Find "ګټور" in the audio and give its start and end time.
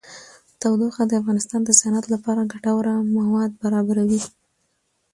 2.51-2.85